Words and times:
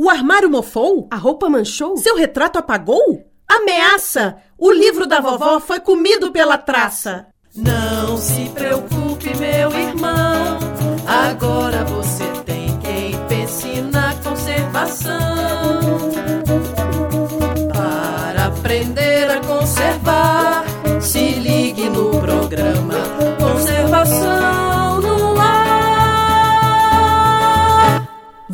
O 0.00 0.08
armário 0.08 0.48
mofou? 0.48 1.08
A 1.10 1.16
roupa 1.16 1.50
manchou? 1.50 1.96
Seu 1.96 2.14
retrato 2.14 2.56
apagou? 2.56 3.26
Ameaça! 3.48 4.36
O 4.56 4.70
livro 4.70 5.08
da 5.08 5.18
vovó 5.18 5.58
foi 5.58 5.80
comido 5.80 6.30
pela 6.30 6.56
traça. 6.56 7.26
Não 7.52 8.16
se 8.16 8.48
preocupe, 8.54 9.36
meu 9.36 9.72
irmão. 9.72 10.58
Agora 11.04 11.84
você 11.84 12.24
tem 12.44 12.78
quem 12.78 13.18
pense 13.26 13.80
na 13.92 14.14
conservação. 14.22 15.18
Para 17.72 18.46
aprender 18.46 19.28
a 19.28 19.40
conservar, 19.40 20.64
se 21.00 21.32
ligue 21.32 21.88
no 21.88 22.10
programa 22.20 22.67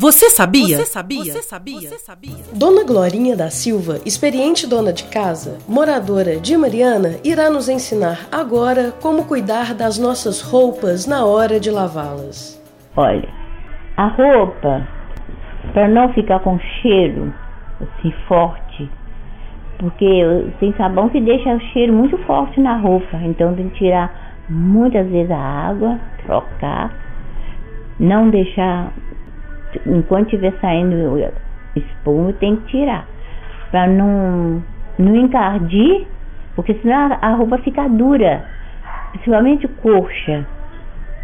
Você 0.05 0.29
sabia? 0.29 0.77
Você 0.77 0.85
sabia? 0.85 1.23
Você 1.23 1.41
sabia? 1.41 1.81
Você 1.81 1.97
sabia? 1.97 2.43
Dona 2.53 2.83
Glorinha 2.83 3.35
da 3.35 3.49
Silva, 3.49 3.97
experiente 4.05 4.69
dona 4.69 4.93
de 4.93 5.05
casa, 5.05 5.57
moradora 5.67 6.39
de 6.39 6.55
Mariana, 6.55 7.15
irá 7.23 7.49
nos 7.49 7.67
ensinar 7.67 8.19
agora 8.31 8.93
como 9.01 9.25
cuidar 9.25 9.73
das 9.73 9.97
nossas 9.97 10.43
roupas 10.43 11.07
na 11.07 11.25
hora 11.25 11.59
de 11.59 11.71
lavá-las. 11.71 12.61
Olha, 12.95 13.27
a 13.97 14.05
roupa, 14.09 14.87
para 15.73 15.87
não 15.87 16.13
ficar 16.13 16.39
com 16.41 16.59
cheiro 16.83 17.33
assim 17.81 18.13
forte, 18.27 18.87
porque 19.79 20.05
sem 20.59 20.71
sabão 20.73 21.09
se 21.09 21.19
deixa 21.19 21.49
o 21.51 21.59
cheiro 21.73 21.93
muito 21.93 22.15
forte 22.27 22.61
na 22.61 22.77
roupa, 22.77 23.17
então 23.23 23.55
tem 23.55 23.69
que 23.69 23.79
tirar 23.79 24.45
muitas 24.47 25.07
vezes 25.07 25.31
a 25.31 25.39
água, 25.39 25.99
trocar, 26.23 26.93
não 27.99 28.29
deixar 28.29 28.93
enquanto 29.85 30.25
estiver 30.25 30.53
saindo 30.59 31.17
espuma 31.75 32.33
tem 32.33 32.55
que 32.57 32.65
tirar 32.67 33.05
para 33.71 33.87
não 33.87 34.63
não 34.97 35.15
encardir, 35.15 36.07
porque 36.55 36.73
senão 36.75 37.17
a, 37.21 37.31
roupa 37.31 37.57
fica 37.57 37.87
dura, 37.89 38.45
principalmente 39.11 39.67
coxa. 39.67 40.45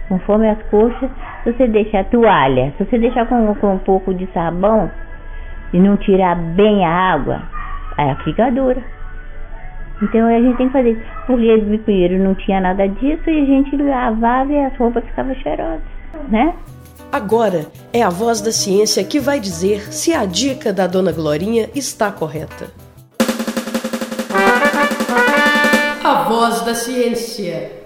Conforme 0.09 0.49
as 0.49 0.61
coxas, 0.63 1.09
se 1.43 1.53
você 1.53 1.67
deixar 1.67 2.03
toalha, 2.05 2.73
se 2.77 2.83
você 2.83 2.97
deixar 2.97 3.25
com, 3.27 3.55
com 3.55 3.75
um 3.75 3.77
pouco 3.77 4.13
de 4.13 4.27
sabão 4.33 4.91
e 5.71 5.79
não 5.79 5.95
tirar 5.95 6.35
bem 6.35 6.85
a 6.85 7.13
água, 7.13 7.43
ela 7.97 8.15
fica 8.15 8.51
dura. 8.51 8.81
Então 10.01 10.27
a 10.27 10.41
gente 10.41 10.57
tem 10.57 10.67
que 10.67 10.73
fazer 10.73 10.91
isso. 10.91 11.01
Porque 11.25 11.79
primeiro 11.85 12.21
não 12.21 12.35
tinha 12.35 12.59
nada 12.59 12.89
disso 12.89 13.29
e 13.29 13.41
a 13.41 13.45
gente 13.45 13.77
lavava 13.77 14.51
e 14.51 14.65
as 14.65 14.75
roupas 14.75 15.05
ficavam 15.05 15.33
cheirosas, 15.35 15.81
né? 16.27 16.53
Agora 17.11 17.69
é 17.91 18.01
a 18.01 18.09
voz 18.09 18.39
da 18.39 18.53
ciência 18.53 19.03
que 19.03 19.19
vai 19.19 19.37
dizer 19.37 19.93
se 19.93 20.13
a 20.13 20.25
dica 20.25 20.71
da 20.71 20.87
dona 20.87 21.11
Glorinha 21.11 21.69
está 21.75 22.09
correta. 22.09 22.71
A 26.01 26.23
voz 26.29 26.61
da 26.61 26.73
ciência. 26.73 27.81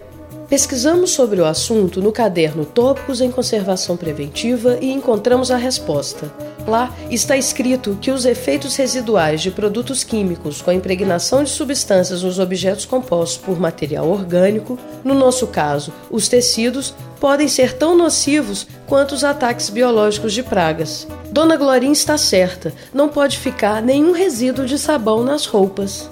Pesquisamos 0.48 1.09
sobre 1.09 1.42
o 1.42 1.46
assunto 1.46 2.03
no 2.03 2.12
caderno 2.12 2.66
Tópicos 2.66 3.20
em 3.20 3.31
Conservação 3.31 3.98
Preventiva 3.98 4.78
e 4.80 4.92
encontramos 4.92 5.50
a 5.50 5.58
resposta. 5.58 6.31
Lá 6.68 6.96
está 7.09 7.36
escrito 7.36 7.98
que 8.00 8.12
os 8.12 8.26
efeitos 8.26 8.76
residuais 8.76 9.42
de 9.42 9.50
produtos 9.50 10.03
químicos 10.03 10.62
com 10.62 10.70
a 10.70 10.76
impregnação 10.76 11.44
de 11.44 11.50
substâncias 11.50 12.22
nos 12.22 12.38
objetos 12.38 12.86
compostos 12.86 13.38
por 13.38 13.59
material 13.59 14.08
orgânico, 14.08 14.78
no 15.03 15.16
nosso 15.16 15.48
caso, 15.48 15.92
os 16.12 16.28
tecidos, 16.28 16.94
podem 17.20 17.48
ser 17.48 17.74
tão 17.74 17.98
nocivos 17.98 18.68
quanto 18.88 19.14
os 19.14 19.24
ataques 19.24 19.70
biológicos 19.70 20.34
de 20.34 20.44
pragas. 20.44 21.08
Dona 21.32 21.56
Glorinha 21.56 21.94
está 21.94 22.18
certa, 22.18 22.74
não 22.94 23.10
pode 23.10 23.38
ficar 23.38 23.82
nenhum 23.82 24.12
resíduo 24.12 24.66
de 24.66 24.78
sabão 24.78 25.24
nas 25.24 25.46
roupas. 25.46 26.10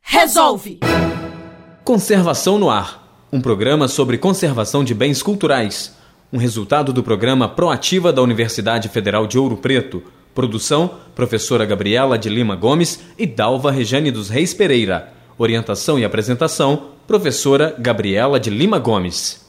Resolve! 0.00 0.80
Conservação 1.84 2.58
no 2.58 2.70
ar 2.70 3.00
um 3.32 3.40
programa 3.40 3.86
sobre 3.86 4.18
conservação 4.18 4.82
de 4.82 4.92
bens 4.92 5.22
culturais, 5.22 5.94
um 6.32 6.38
resultado 6.38 6.92
do 6.92 7.02
programa 7.02 7.48
Proativa 7.48 8.12
da 8.12 8.22
Universidade 8.22 8.88
Federal 8.88 9.26
de 9.26 9.38
Ouro 9.38 9.56
Preto. 9.56 10.02
Produção: 10.34 10.90
professora 11.14 11.64
Gabriela 11.64 12.18
de 12.18 12.28
Lima 12.28 12.56
Gomes 12.56 13.00
e 13.16 13.26
Dalva 13.26 13.70
Rejane 13.70 14.10
dos 14.10 14.28
Reis 14.28 14.52
Pereira. 14.52 15.12
Orientação 15.38 15.98
e 15.98 16.04
apresentação: 16.04 16.88
professora 17.06 17.74
Gabriela 17.78 18.40
de 18.40 18.50
Lima 18.50 18.78
Gomes. 18.78 19.39